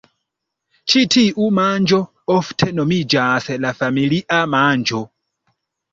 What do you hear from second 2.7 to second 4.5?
nomiĝas la familia